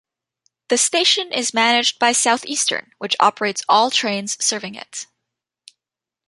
The 0.69 0.79
station 0.79 1.31
is 1.31 1.53
managed 1.53 1.99
by 1.99 2.11
Southeastern, 2.13 2.91
which 2.97 3.15
operates 3.19 3.63
all 3.69 3.91
trains 3.91 4.35
serving 4.43 4.73
it. 4.73 5.05